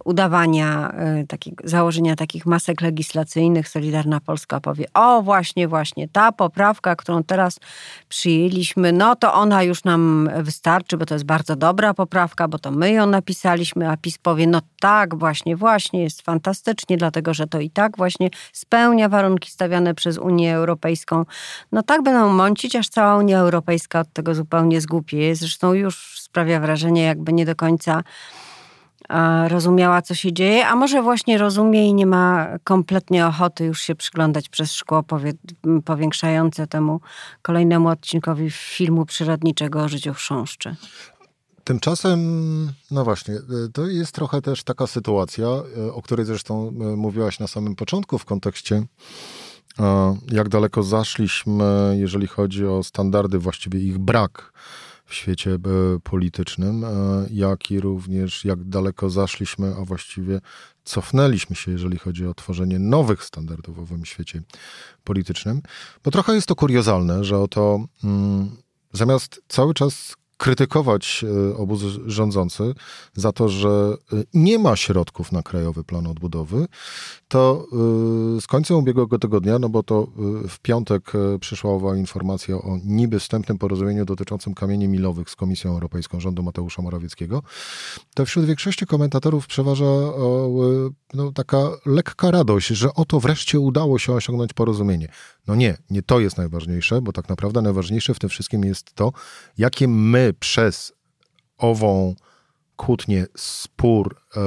udawania, 0.04 0.90
e, 0.90 1.26
takiego, 1.26 1.64
założenia 1.68 2.16
takich 2.16 2.46
masek 2.46 2.80
legislacyjnych, 2.80 3.68
Solidarna 3.68 4.20
Polska 4.20 4.60
powie, 4.60 4.84
o 4.94 5.22
właśnie, 5.22 5.68
właśnie, 5.68 6.08
ta 6.08 6.32
poprawka, 6.32 6.96
którą 6.96 7.22
teraz 7.22 7.60
przyjęliśmy, 8.08 8.92
no 8.92 9.16
to 9.16 9.34
ona 9.34 9.62
już 9.62 9.84
nam 9.84 10.30
wystarczy, 10.42 10.96
bo 10.96 11.06
to 11.06 11.14
jest 11.14 11.24
bardzo 11.24 11.56
dobra 11.56 11.94
poprawka, 11.94 12.48
bo 12.48 12.58
to 12.58 12.70
my 12.70 12.92
ją 12.92 13.06
napisaliśmy, 13.06 13.90
a 13.90 13.96
PiS 13.96 14.18
powie, 14.18 14.46
no 14.46 14.60
tak, 14.80 15.14
właśnie, 15.14 15.56
właśnie, 15.56 16.02
jest 16.02 16.22
fantastycznie, 16.22 16.96
dlatego 16.96 17.34
że 17.34 17.46
to 17.46 17.60
i 17.60 17.70
tak 17.70 17.96
właśnie 17.96 18.30
spełnia 18.52 19.08
warunki 19.08 19.50
stawiane 19.50 19.94
przez 19.94 20.18
Unię 20.18 20.54
Europejską. 20.54 21.24
No 21.72 21.82
tak 21.82 22.02
będą 22.02 22.32
mącić, 22.32 22.76
aż 22.76 22.88
cała 22.88 23.16
Unia 23.16 23.38
Europejska 23.38 24.00
od 24.00 24.12
tego 24.12 24.34
zupełnie 24.34 24.80
zgłupieje. 24.80 25.36
Zresztą 25.36 25.72
już 25.72 26.20
sprawia 26.20 26.60
wrażenie, 26.60 27.02
jakby 27.02 27.32
nie 27.32 27.46
do 27.46 27.56
końca 27.56 28.02
rozumiała, 29.48 30.02
co 30.02 30.14
się 30.14 30.32
dzieje, 30.32 30.66
a 30.66 30.76
może 30.76 31.02
właśnie 31.02 31.38
rozumie 31.38 31.88
i 31.88 31.94
nie 31.94 32.06
ma 32.06 32.46
kompletnie 32.64 33.26
ochoty 33.26 33.64
już 33.64 33.82
się 33.82 33.94
przyglądać 33.94 34.48
przez 34.48 34.72
szkło 34.72 35.04
powiększające 35.84 36.66
temu 36.66 37.00
kolejnemu 37.42 37.88
odcinkowi 37.88 38.50
filmu 38.50 39.06
przyrodniczego 39.06 39.82
o 39.82 39.88
życiu 39.88 40.14
chrząszczy. 40.14 40.76
Tymczasem, 41.64 42.20
no 42.90 43.04
właśnie, 43.04 43.34
to 43.72 43.86
jest 43.86 44.12
trochę 44.12 44.42
też 44.42 44.64
taka 44.64 44.86
sytuacja, 44.86 45.46
o 45.92 46.02
której 46.02 46.26
zresztą 46.26 46.72
mówiłaś 46.96 47.38
na 47.38 47.46
samym 47.46 47.76
początku 47.76 48.18
w 48.18 48.24
kontekście 48.24 48.82
jak 50.32 50.48
daleko 50.48 50.82
zaszliśmy, 50.82 51.96
jeżeli 51.98 52.26
chodzi 52.26 52.66
o 52.66 52.82
standardy, 52.82 53.38
właściwie 53.38 53.80
ich 53.80 53.98
brak 53.98 54.52
w 55.10 55.14
świecie 55.14 55.50
e, 55.54 55.58
politycznym, 56.02 56.84
e, 56.84 56.88
jak 57.30 57.70
i 57.70 57.80
również 57.80 58.44
jak 58.44 58.64
daleko 58.64 59.10
zaszliśmy, 59.10 59.74
a 59.80 59.84
właściwie 59.84 60.40
cofnęliśmy 60.84 61.56
się, 61.56 61.72
jeżeli 61.72 61.98
chodzi 61.98 62.26
o 62.26 62.34
tworzenie 62.34 62.78
nowych 62.78 63.24
standardów 63.24 63.76
w 63.76 63.80
owym 63.80 64.04
świecie 64.04 64.42
politycznym. 65.04 65.62
Bo 66.04 66.10
trochę 66.10 66.34
jest 66.34 66.46
to 66.46 66.54
kuriozalne, 66.54 67.24
że 67.24 67.38
oto 67.38 67.86
mm, 68.04 68.56
zamiast 68.92 69.42
cały 69.48 69.74
czas 69.74 70.16
krytykować 70.40 71.24
e, 71.24 71.56
obóz 71.56 71.82
rządzący 72.06 72.74
za 73.14 73.32
to, 73.32 73.48
że 73.48 73.96
e, 74.12 74.16
nie 74.34 74.58
ma 74.58 74.76
środków 74.76 75.32
na 75.32 75.42
Krajowy 75.42 75.84
Plan 75.84 76.06
Odbudowy, 76.06 76.66
to 77.28 77.66
e, 78.36 78.40
z 78.40 78.46
końcem 78.46 78.76
ubiegłego 78.76 79.18
tygodnia, 79.18 79.58
no 79.58 79.68
bo 79.68 79.82
to 79.82 80.06
w 80.48 80.58
piątek 80.58 81.12
przyszła 81.40 81.72
owa 81.72 81.96
informacja 81.96 82.56
o 82.56 82.78
niby 82.84 83.18
wstępnym 83.18 83.58
porozumieniu 83.58 84.04
dotyczącym 84.04 84.54
kamieni 84.54 84.88
milowych 84.88 85.30
z 85.30 85.36
Komisją 85.36 85.70
Europejską 85.70 86.20
rządu 86.20 86.42
Mateusza 86.42 86.82
Morawieckiego, 86.82 87.42
to 88.14 88.24
wśród 88.26 88.46
większości 88.46 88.86
komentatorów 88.86 89.46
przeważa 89.46 89.84
no, 91.14 91.32
taka 91.32 91.58
lekka 91.86 92.30
radość, 92.30 92.66
że 92.66 92.94
oto 92.94 93.20
wreszcie 93.20 93.60
udało 93.60 93.98
się 93.98 94.12
osiągnąć 94.12 94.52
porozumienie. 94.52 95.08
No 95.46 95.54
nie, 95.54 95.76
nie 95.90 96.02
to 96.02 96.20
jest 96.20 96.38
najważniejsze, 96.38 97.00
bo 97.02 97.12
tak 97.12 97.28
naprawdę 97.28 97.62
najważniejsze 97.62 98.14
w 98.14 98.18
tym 98.18 98.30
wszystkim 98.30 98.64
jest 98.64 98.94
to, 98.94 99.12
jakie 99.58 99.88
my 99.88 100.29
przez 100.34 100.92
ową 101.58 102.14
kłótnię, 102.80 103.26
spór, 103.36 104.16
e, 104.36 104.40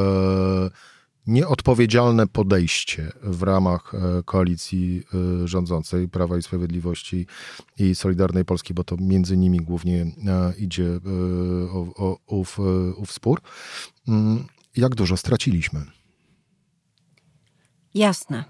nieodpowiedzialne 1.28 2.28
podejście 2.28 3.12
w 3.22 3.44
ramach 3.44 3.94
e, 3.94 4.24
koalicji 4.24 5.04
e, 5.44 5.48
rządzącej 5.48 6.10
Prawa 6.10 6.38
i 6.38 6.42
Sprawiedliwości 6.42 7.28
i 7.80 7.96
Solidarnej 7.96 8.46
Polski, 8.46 8.74
bo 8.74 8.84
to 8.84 8.98
między 9.00 9.38
nimi 9.38 9.58
głównie 9.60 10.06
idzie 10.58 11.00
o, 11.96 12.18
ów, 12.28 12.58
spór, 13.08 13.42
mm, 14.08 14.46
jak 14.75 14.96
dużo 14.96 15.18
straciliśmy. 15.18 15.86
Jasne. 17.94 18.44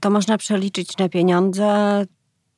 To 0.00 0.10
można 0.10 0.38
przeliczyć 0.38 0.98
na 0.98 1.08
pieniądze. 1.08 2.06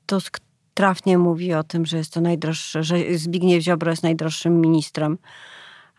Tusk 0.06 0.40
trafnie 0.74 1.18
mówi 1.18 1.54
o 1.54 1.64
tym, 1.64 1.86
że 1.86 1.96
jest 1.96 2.12
to 2.12 2.20
najdroższy, 2.20 2.82
że 2.82 2.96
Zbigniew 3.14 3.62
Ziobro 3.62 3.90
jest 3.90 4.02
najdroższym 4.02 4.60
ministrem 4.60 5.18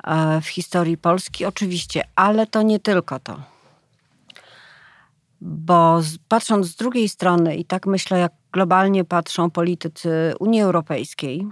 e, 0.03 0.41
w 0.41 0.47
historii 0.47 0.97
Polski. 0.97 1.45
Oczywiście, 1.45 2.01
ale 2.15 2.47
to 2.47 2.61
nie 2.61 2.79
tylko 2.79 3.19
to. 3.19 3.41
Bo 5.41 6.01
patrząc 6.27 6.67
z 6.67 6.75
drugiej 6.75 7.09
strony, 7.09 7.55
i 7.55 7.65
tak 7.65 7.85
myślę, 7.85 8.19
jak 8.19 8.31
globalnie 8.51 9.03
patrzą 9.03 9.51
politycy 9.51 10.33
Unii 10.39 10.61
Europejskiej, 10.61 11.47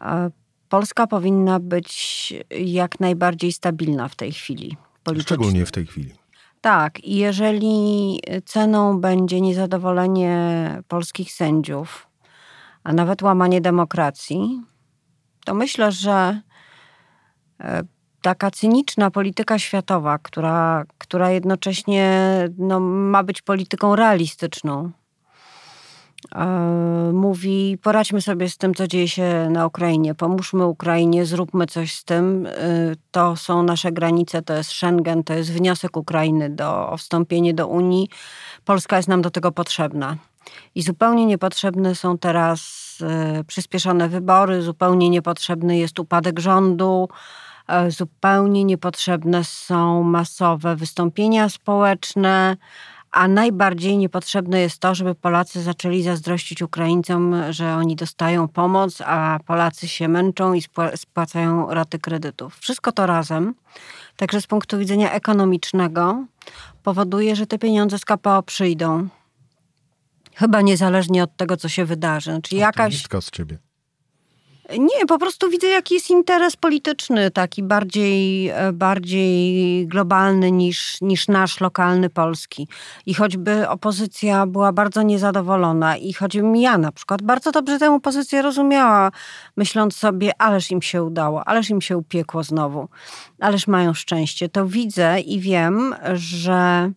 e, 0.00 0.30
Polska 0.68 1.06
powinna 1.06 1.60
być 1.60 2.34
jak 2.50 3.00
najbardziej 3.00 3.52
stabilna 3.52 4.08
w 4.08 4.14
tej 4.14 4.32
chwili. 4.32 4.76
Szczególnie 5.20 5.66
w 5.66 5.72
tej 5.72 5.86
chwili. 5.86 6.25
Tak, 6.66 7.04
i 7.04 7.16
jeżeli 7.16 8.20
ceną 8.44 9.00
będzie 9.00 9.40
niezadowolenie 9.40 10.38
polskich 10.88 11.32
sędziów, 11.32 12.08
a 12.84 12.92
nawet 12.92 13.22
łamanie 13.22 13.60
demokracji, 13.60 14.62
to 15.44 15.54
myślę, 15.54 15.92
że 15.92 16.40
e, 17.60 17.82
taka 18.22 18.50
cyniczna 18.50 19.10
polityka 19.10 19.58
światowa, 19.58 20.18
która, 20.18 20.84
która 20.98 21.30
jednocześnie 21.30 22.28
no, 22.58 22.80
ma 22.80 23.22
być 23.22 23.42
polityką 23.42 23.96
realistyczną, 23.96 24.90
mówi: 27.12 27.78
poradźmy 27.82 28.22
sobie 28.22 28.48
z 28.48 28.56
tym, 28.56 28.74
co 28.74 28.88
dzieje 28.88 29.08
się 29.08 29.48
na 29.50 29.66
Ukrainie, 29.66 30.14
pomóżmy 30.14 30.66
Ukrainie, 30.66 31.26
zróbmy 31.26 31.66
coś 31.66 31.94
z 31.94 32.04
tym. 32.04 32.46
E, 32.46 32.50
to 33.10 33.36
są 33.36 33.62
nasze 33.62 33.92
granice, 33.92 34.42
to 34.42 34.54
jest 34.54 34.70
Schengen, 34.70 35.24
to 35.24 35.34
jest 35.34 35.52
wniosek 35.52 35.96
Ukrainy 35.96 36.50
do, 36.50 36.90
o 36.90 36.96
wstąpienie 36.96 37.54
do 37.54 37.66
Unii. 37.66 38.08
Polska 38.64 38.96
jest 38.96 39.08
nam 39.08 39.22
do 39.22 39.30
tego 39.30 39.52
potrzebna. 39.52 40.16
I 40.74 40.82
zupełnie 40.82 41.26
niepotrzebne 41.26 41.94
są 41.94 42.18
teraz 42.18 42.62
e, 43.02 43.44
przyspieszone 43.44 44.08
wybory, 44.08 44.62
zupełnie 44.62 45.10
niepotrzebny 45.10 45.78
jest 45.78 45.98
upadek 45.98 46.38
rządu, 46.38 47.08
zupełnie 47.88 48.64
niepotrzebne 48.64 49.44
są 49.44 50.02
masowe 50.02 50.76
wystąpienia 50.76 51.48
społeczne 51.48 52.56
a 53.16 53.28
najbardziej 53.28 53.98
niepotrzebne 53.98 54.60
jest 54.60 54.78
to, 54.78 54.94
żeby 54.94 55.14
Polacy 55.14 55.62
zaczęli 55.62 56.02
zazdrościć 56.02 56.62
Ukraińcom, 56.62 57.34
że 57.50 57.74
oni 57.74 57.96
dostają 57.96 58.48
pomoc, 58.48 59.00
a 59.06 59.38
Polacy 59.46 59.88
się 59.88 60.08
męczą 60.08 60.54
i 60.54 60.62
spłacają 60.96 61.74
raty 61.74 61.98
kredytów. 61.98 62.58
Wszystko 62.58 62.92
to 62.92 63.06
razem, 63.06 63.54
także 64.16 64.40
z 64.40 64.46
punktu 64.46 64.78
widzenia 64.78 65.12
ekonomicznego, 65.12 66.24
powoduje, 66.82 67.36
że 67.36 67.46
te 67.46 67.58
pieniądze 67.58 67.98
z 67.98 68.04
KPO 68.04 68.42
przyjdą. 68.42 69.08
Chyba 70.34 70.60
niezależnie 70.60 71.22
od 71.22 71.36
tego, 71.36 71.56
co 71.56 71.68
się 71.68 71.84
wydarzy. 71.84 72.30
Znaczy 72.30 72.56
jakaś... 72.56 73.06
z 73.20 73.30
ciebie. 73.30 73.58
Nie, 74.70 75.06
po 75.08 75.18
prostu 75.18 75.50
widzę, 75.50 75.66
jaki 75.66 75.94
jest 75.94 76.10
interes 76.10 76.56
polityczny, 76.56 77.30
taki 77.30 77.62
bardziej, 77.62 78.48
e, 78.48 78.72
bardziej 78.72 79.86
globalny 79.86 80.52
niż, 80.52 81.00
niż 81.00 81.28
nasz 81.28 81.60
lokalny 81.60 82.10
polski. 82.10 82.68
I 83.06 83.14
choćby 83.14 83.68
opozycja 83.68 84.46
była 84.46 84.72
bardzo 84.72 85.02
niezadowolona, 85.02 85.96
i 85.96 86.12
choćbym 86.12 86.56
ja 86.56 86.78
na 86.78 86.92
przykład 86.92 87.22
bardzo 87.22 87.52
dobrze 87.52 87.78
tę 87.78 87.94
opozycję 87.94 88.42
rozumiała, 88.42 89.10
myśląc 89.56 89.96
sobie, 89.96 90.32
ależ 90.38 90.70
im 90.70 90.82
się 90.82 91.02
udało, 91.02 91.48
ależ 91.48 91.70
im 91.70 91.80
się 91.80 91.96
upiekło 91.96 92.42
znowu, 92.42 92.88
ależ 93.40 93.66
mają 93.66 93.94
szczęście, 93.94 94.48
to 94.48 94.66
widzę 94.66 95.20
i 95.20 95.40
wiem, 95.40 95.94
że 96.14 96.90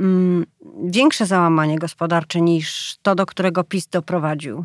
mm, 0.00 0.46
większe 0.84 1.26
załamanie 1.26 1.78
gospodarcze 1.78 2.40
niż 2.40 2.96
to, 3.02 3.14
do 3.14 3.26
którego 3.26 3.64
PiS 3.64 3.86
doprowadził 3.86 4.64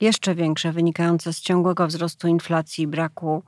jeszcze 0.00 0.34
większe, 0.34 0.72
wynikające 0.72 1.32
z 1.32 1.40
ciągłego 1.40 1.86
wzrostu 1.86 2.28
inflacji 2.28 2.84
i 2.84 2.86
braku, 2.86 3.42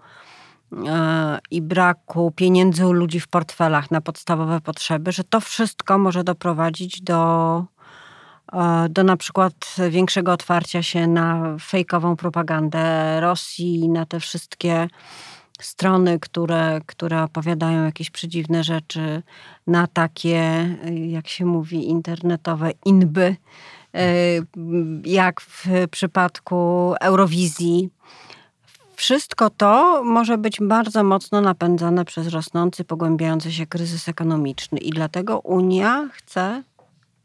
e, 0.87 1.39
i 1.51 1.63
braku 1.63 2.33
pieniędzy 2.37 2.87
u 2.87 2.93
ludzi 2.93 3.21
w 3.21 3.29
portfelach 3.29 3.91
na 3.91 4.01
podstawowe 4.01 4.61
potrzeby, 4.61 5.13
że 5.13 5.25
to 5.25 5.41
wszystko 5.41 5.99
może 5.99 6.25
doprowadzić 6.25 7.03
do, 7.03 7.65
e, 8.53 8.89
do 8.89 9.05
na 9.05 9.17
przykład 9.17 9.77
większego 9.91 10.33
otwarcia 10.33 10.83
się 10.83 11.07
na 11.07 11.57
fejkową 11.61 12.17
propagandę 12.17 13.21
Rosji, 13.21 13.89
na 13.89 14.07
te 14.07 14.21
wszystkie 14.21 14.89
strony, 15.61 16.21
które, 16.21 16.81
które 16.87 17.23
opowiadają 17.23 17.85
jakieś 17.85 18.11
przedziwne 18.11 18.65
rzeczy, 18.65 19.23
na 19.67 19.87
takie, 19.87 20.69
jak 21.09 21.29
się 21.29 21.47
mówi, 21.47 21.89
internetowe 21.89 22.71
inby, 22.85 23.37
jak 25.05 25.41
w 25.41 25.67
przypadku 25.91 26.95
Eurowizji. 27.01 27.91
Wszystko 28.97 29.51
to 29.51 30.03
może 30.05 30.39
być 30.39 30.59
bardzo 30.61 31.05
mocno 31.05 31.41
napędzane 31.41 32.05
przez 32.05 32.29
rosnący, 32.29 32.85
pogłębiający 32.85 33.53
się 33.53 33.67
kryzys 33.67 34.09
ekonomiczny 34.09 34.79
i 34.79 34.91
dlatego 34.91 35.39
Unia 35.39 36.09
chce 36.13 36.63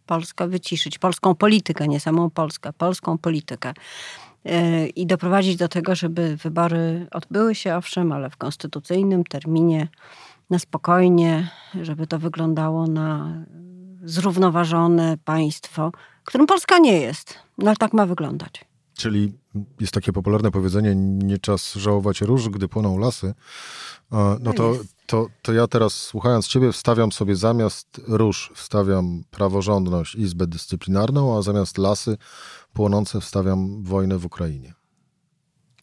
Polskę 0.06 0.48
wyciszyć, 0.48 1.00
polską 1.00 1.36
politykę, 1.36 1.88
nie 1.88 2.00
samą 2.00 2.30
Polskę, 2.30 2.74
polską 2.74 3.18
politykę. 3.18 3.74
E, 4.46 4.88
I 4.88 5.06
doprowadzić 5.06 5.56
do 5.56 5.68
tego, 5.68 5.96
żeby 5.96 6.38
wybory 6.38 7.08
odbyły 7.12 7.56
się, 7.56 7.76
owszem, 7.76 8.12
ale 8.12 8.30
w 8.30 8.38
konstytucyjnym 8.38 9.24
terminie, 9.24 9.88
na 10.50 10.60
spokojnie, 10.60 11.52
żeby 11.82 12.08
to 12.08 12.20
wyglądało 12.20 12.88
na 12.88 13.34
zrównoważone 14.04 15.18
państwo, 15.26 15.92
którym 16.24 16.48
Polska 16.48 16.78
nie 16.78 17.02
jest. 17.02 17.40
No 17.58 17.68
ale 17.68 17.76
tak 17.76 17.94
ma 17.94 18.06
wyglądać. 18.06 18.66
Czyli 18.94 19.34
jest 19.80 19.94
takie 19.94 20.14
popularne 20.14 20.52
powiedzenie, 20.52 20.96
nie 20.96 21.38
czas 21.38 21.74
żałować 21.74 22.22
róż, 22.22 22.50
gdy 22.50 22.68
płoną 22.68 22.98
lasy. 22.98 23.34
No, 24.12 24.38
no 24.42 24.54
to, 24.54 24.74
to, 25.06 25.28
to 25.42 25.54
ja 25.54 25.68
teraz 25.68 25.94
słuchając 25.94 26.48
ciebie 26.48 26.72
wstawiam 26.72 27.12
sobie 27.12 27.36
zamiast 27.36 28.02
róż 28.08 28.52
wstawiam 28.56 29.24
praworządność, 29.32 30.16
Izbę 30.16 30.48
Dyscyplinarną, 30.48 31.38
a 31.38 31.42
zamiast 31.42 31.78
lasy 31.78 32.18
płonące 32.74 33.22
wstawiam 33.22 33.84
wojnę 33.84 34.18
w 34.18 34.26
Ukrainie. 34.26 34.74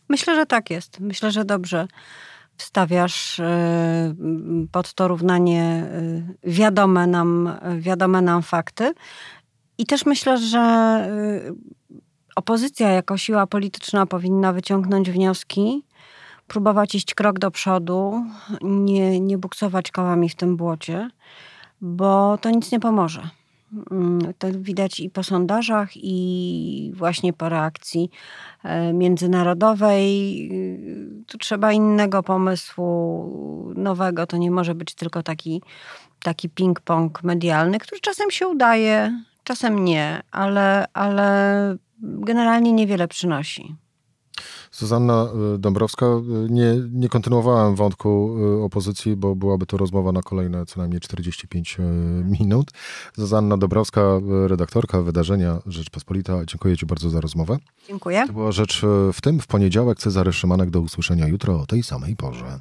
Myślę, 0.08 0.34
że 0.34 0.46
tak 0.46 0.70
jest. 0.70 1.00
Myślę, 1.00 1.30
że 1.32 1.44
dobrze 1.44 1.88
wstawiasz 2.56 3.40
e, 3.40 4.14
pod 4.72 4.94
to 4.94 5.08
równanie 5.08 5.62
e, 5.62 6.50
wiadome 6.50 7.06
nam, 7.06 7.58
wiadome 7.78 8.22
nam 8.22 8.42
fakty. 8.42 8.92
I 9.78 9.86
też 9.86 10.06
myślę, 10.06 10.38
że 10.38 11.06
y, 11.48 11.54
opozycja 12.36 12.90
jako 12.90 13.16
siła 13.16 13.46
polityczna 13.46 14.06
powinna 14.06 14.52
wyciągnąć 14.52 15.10
wnioski, 15.10 15.84
próbować 16.46 16.94
iść 16.94 17.14
krok 17.14 17.38
do 17.38 17.50
przodu, 17.50 18.24
nie, 18.62 19.20
nie 19.20 19.38
buksować 19.38 19.90
kołami 19.90 20.28
w 20.28 20.34
tym 20.34 20.56
błocie, 20.56 21.10
bo 21.80 22.38
to 22.38 22.50
nic 22.50 22.72
nie 22.72 22.80
pomoże. 22.80 23.28
Mm, 23.90 24.34
to 24.38 24.48
widać 24.52 25.00
i 25.00 25.10
po 25.10 25.22
sondażach, 25.22 25.90
i 25.94 26.92
właśnie 26.94 27.32
po 27.32 27.48
reakcji 27.48 28.10
e, 28.64 28.92
międzynarodowej. 28.92 30.02
Tu 31.26 31.38
trzeba 31.38 31.72
innego 31.72 32.22
pomysłu, 32.22 33.72
nowego. 33.76 34.26
To 34.26 34.36
nie 34.36 34.50
może 34.50 34.74
być 34.74 34.94
tylko 34.94 35.22
taki, 35.22 35.62
taki 36.22 36.48
ping-pong 36.48 37.10
medialny, 37.22 37.78
który 37.78 38.00
czasem 38.00 38.30
się 38.30 38.48
udaje, 38.48 39.22
czasem 39.44 39.84
nie, 39.84 40.20
ale, 40.30 40.86
ale 40.92 41.76
generalnie 42.02 42.72
niewiele 42.72 43.08
przynosi. 43.08 43.76
Zuzanna 44.72 45.28
y, 45.54 45.58
Dąbrowska, 45.58 46.06
y, 46.06 46.50
nie, 46.50 46.74
nie 46.92 47.08
kontynuowałem 47.08 47.74
wątku 47.74 48.36
y, 48.58 48.62
opozycji, 48.62 49.16
bo 49.16 49.36
byłaby 49.36 49.66
to 49.66 49.76
rozmowa 49.76 50.12
na 50.12 50.22
kolejne 50.22 50.66
co 50.66 50.80
najmniej 50.80 51.00
45 51.00 51.78
minut. 52.40 52.70
Zuzanna 53.14 53.56
Dąbrowska, 53.56 54.00
redaktorka 54.46 55.02
wydarzenia 55.02 55.58
Rzeczpospolita, 55.66 56.44
dziękuję 56.44 56.76
Ci 56.76 56.86
bardzo 56.86 57.10
za 57.10 57.20
rozmowę. 57.20 57.58
Dziękuję. 57.88 58.24
To 58.26 58.32
była 58.32 58.52
rzecz 58.52 58.82
w 59.12 59.20
tym. 59.20 59.40
W 59.40 59.46
poniedziałek 59.46 59.98
Cezary 59.98 60.32
Szymanek 60.32 60.70
do 60.70 60.80
usłyszenia 60.80 61.28
jutro 61.28 61.60
o 61.60 61.66
tej 61.66 61.82
samej 61.82 62.16
porze. 62.16 62.60